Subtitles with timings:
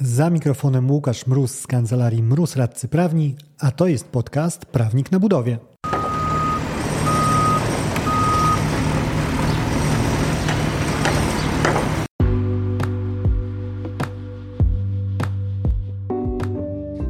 [0.00, 5.20] Za mikrofonem Łukasz Mróz z kancelarii Mróz Radcy Prawni, a to jest podcast Prawnik na
[5.20, 5.58] budowie.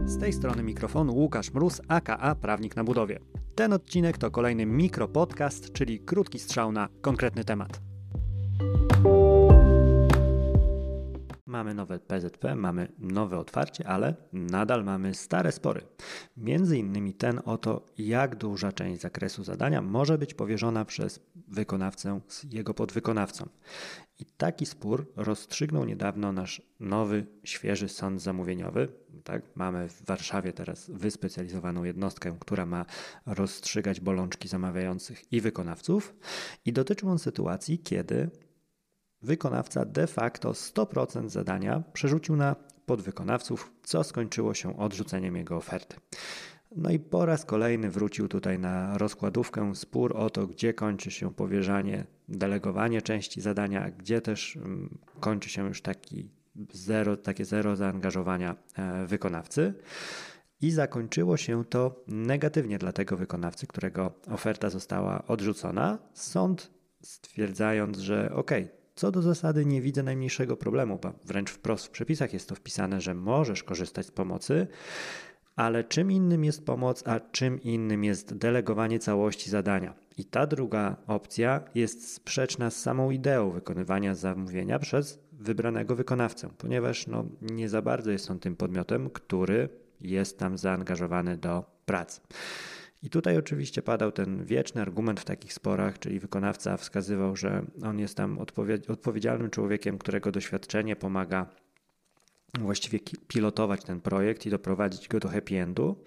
[0.06, 3.18] Z tej strony mikrofonu Łukasz Mróz, aka Prawnik na budowie.
[3.54, 7.85] Ten odcinek to kolejny mikropodcast, czyli krótki strzał na konkretny temat.
[11.56, 15.80] Mamy nowe PZP, mamy nowe otwarcie, ale nadal mamy stare spory.
[16.36, 22.20] Między innymi ten o to, jak duża część zakresu zadania może być powierzona przez wykonawcę
[22.28, 23.48] z jego podwykonawcą.
[24.18, 28.88] I taki spór rozstrzygnął niedawno nasz nowy, świeży sąd zamówieniowy.
[29.24, 32.84] Tak, mamy w Warszawie teraz wyspecjalizowaną jednostkę, która ma
[33.26, 36.14] rozstrzygać bolączki zamawiających i wykonawców.
[36.64, 38.30] I dotyczył on sytuacji, kiedy
[39.26, 45.96] wykonawca de facto 100% zadania przerzucił na podwykonawców, co skończyło się odrzuceniem jego oferty.
[46.76, 51.34] No i po raz kolejny wrócił tutaj na rozkładówkę spór o to, gdzie kończy się
[51.34, 56.30] powierzanie, delegowanie części zadania, gdzie też mm, kończy się już taki
[56.72, 59.74] zero, takie zero zaangażowania e, wykonawcy.
[60.60, 65.98] I zakończyło się to negatywnie dla tego wykonawcy, którego oferta została odrzucona.
[66.14, 66.70] Sąd
[67.02, 68.50] stwierdzając, że ok,
[68.96, 73.00] co do zasady nie widzę najmniejszego problemu, bo wręcz wprost w przepisach jest to wpisane,
[73.00, 74.66] że możesz korzystać z pomocy,
[75.56, 79.94] ale czym innym jest pomoc, a czym innym jest delegowanie całości zadania.
[80.18, 87.06] I ta druga opcja jest sprzeczna z samą ideą wykonywania zamówienia przez wybranego wykonawcę, ponieważ
[87.06, 89.68] no, nie za bardzo jest on tym podmiotem, który
[90.00, 92.20] jest tam zaangażowany do pracy.
[93.02, 97.98] I tutaj oczywiście padał ten wieczny argument w takich sporach, czyli wykonawca wskazywał, że on
[97.98, 98.38] jest tam
[98.88, 101.46] odpowiedzialnym człowiekiem, którego doświadczenie pomaga
[102.60, 106.04] właściwie pilotować ten projekt i doprowadzić go do happy endu.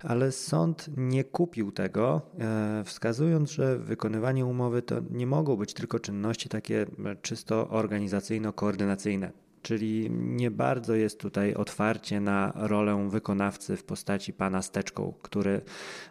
[0.00, 5.98] Ale sąd nie kupił tego, e, wskazując, że wykonywanie umowy to nie mogą być tylko
[6.00, 6.86] czynności takie
[7.22, 9.30] czysto organizacyjno-koordynacyjne
[9.62, 15.60] czyli nie bardzo jest tutaj otwarcie na rolę wykonawcy w postaci pana Steczką, który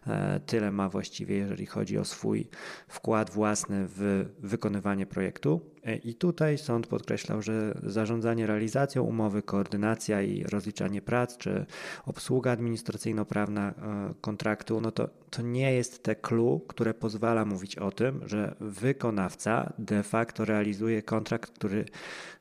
[0.07, 2.47] e, tyle ma właściwie, jeżeli chodzi o swój
[2.88, 5.61] wkład własny w wykonywanie projektu.
[5.84, 11.66] E, I tutaj sąd podkreślał, że zarządzanie realizacją umowy, koordynacja i rozliczanie prac, czy
[12.06, 13.74] obsługa administracyjno-prawna e,
[14.22, 19.74] kontraktu, no to, to nie jest te clue, które pozwala mówić o tym, że wykonawca
[19.78, 21.86] de facto realizuje kontrakt, który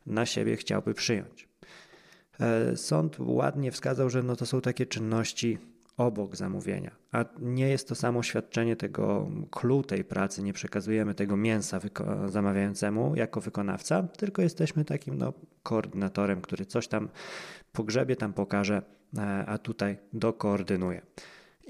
[0.06, 1.48] na siebie chciałby przyjąć.
[2.40, 5.58] E, sąd ładnie wskazał, że no to są takie czynności
[5.96, 11.36] obok zamówienia, a nie jest to samo świadczenie tego clue tej pracy, nie przekazujemy tego
[11.36, 11.80] mięsa
[12.26, 17.08] zamawiającemu jako wykonawca, tylko jesteśmy takim no, koordynatorem, który coś tam
[17.72, 18.82] pogrzebie, tam pokaże,
[19.18, 21.02] e, a tutaj dokoordynuje.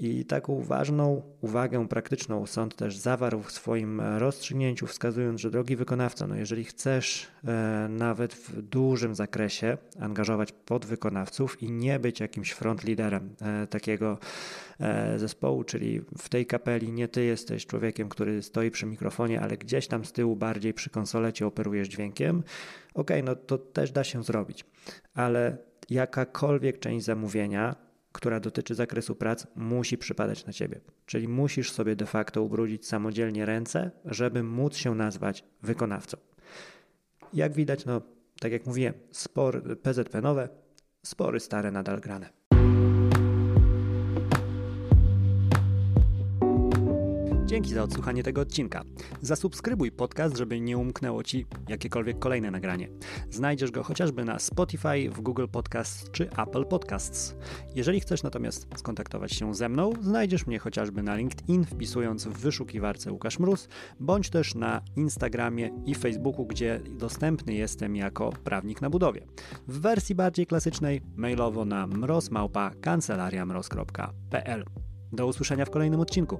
[0.03, 6.27] I taką ważną uwagę praktyczną sąd też zawarł w swoim rozstrzygnięciu, wskazując, że drogi wykonawca,
[6.27, 12.83] no jeżeli chcesz e, nawet w dużym zakresie angażować podwykonawców i nie być jakimś front
[12.83, 14.17] liderem e, takiego
[14.79, 19.57] e, zespołu, czyli w tej kapeli nie ty jesteś człowiekiem, który stoi przy mikrofonie, ale
[19.57, 22.43] gdzieś tam z tyłu bardziej przy konsolecie operujesz dźwiękiem,
[22.93, 24.65] ok, no to też da się zrobić,
[25.13, 25.57] ale
[25.89, 30.81] jakakolwiek część zamówienia która dotyczy zakresu prac, musi przypadać na ciebie.
[31.05, 36.17] Czyli musisz sobie de facto ubrudzić samodzielnie ręce, żeby móc się nazwać wykonawcą.
[37.33, 38.01] Jak widać, no
[38.39, 40.49] tak jak mówiłem, spor PZP nowe,
[41.03, 42.40] spory stare nadal grane.
[47.51, 48.83] Dzięki za odsłuchanie tego odcinka.
[49.21, 52.89] Zasubskrybuj podcast, żeby nie umknęło Ci jakiekolwiek kolejne nagranie.
[53.29, 57.35] Znajdziesz go chociażby na Spotify, w Google Podcasts czy Apple Podcasts.
[57.75, 63.11] Jeżeli chcesz natomiast skontaktować się ze mną, znajdziesz mnie chociażby na LinkedIn, wpisując w wyszukiwarce
[63.11, 63.67] Łukasz Mróz,
[63.99, 69.27] bądź też na Instagramie i Facebooku, gdzie dostępny jestem jako prawnik na budowie.
[69.67, 74.65] W wersji bardziej klasycznej mailowo na mrozmałpa kancelariamroz.pl.
[75.11, 76.39] Do usłyszenia w kolejnym odcinku.